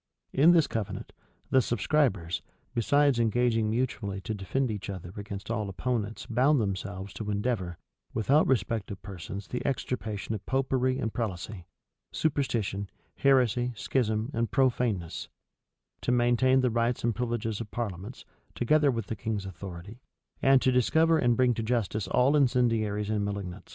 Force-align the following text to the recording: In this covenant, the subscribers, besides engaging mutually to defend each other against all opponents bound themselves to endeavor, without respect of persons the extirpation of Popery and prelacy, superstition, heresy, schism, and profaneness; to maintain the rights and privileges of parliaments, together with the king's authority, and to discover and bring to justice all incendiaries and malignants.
In 0.33 0.49
this 0.49 0.65
covenant, 0.65 1.13
the 1.51 1.61
subscribers, 1.61 2.41
besides 2.73 3.19
engaging 3.19 3.69
mutually 3.69 4.19
to 4.21 4.33
defend 4.33 4.71
each 4.71 4.89
other 4.89 5.13
against 5.15 5.51
all 5.51 5.69
opponents 5.69 6.25
bound 6.25 6.59
themselves 6.59 7.13
to 7.13 7.29
endeavor, 7.29 7.77
without 8.11 8.47
respect 8.47 8.89
of 8.89 8.99
persons 9.03 9.47
the 9.47 9.63
extirpation 9.63 10.33
of 10.33 10.43
Popery 10.47 10.97
and 10.97 11.13
prelacy, 11.13 11.65
superstition, 12.11 12.89
heresy, 13.17 13.73
schism, 13.75 14.31
and 14.33 14.49
profaneness; 14.49 15.29
to 16.01 16.11
maintain 16.11 16.61
the 16.61 16.71
rights 16.71 17.03
and 17.03 17.13
privileges 17.13 17.61
of 17.61 17.69
parliaments, 17.69 18.25
together 18.55 18.89
with 18.89 19.05
the 19.05 19.15
king's 19.15 19.45
authority, 19.45 19.99
and 20.41 20.63
to 20.63 20.71
discover 20.71 21.19
and 21.19 21.37
bring 21.37 21.53
to 21.53 21.61
justice 21.61 22.07
all 22.07 22.35
incendiaries 22.35 23.11
and 23.11 23.23
malignants. 23.23 23.69